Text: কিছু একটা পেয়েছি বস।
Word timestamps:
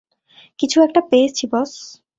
কিছু 0.59 0.77
একটা 0.81 1.01
পেয়েছি 1.09 1.45
বস। 1.51 1.71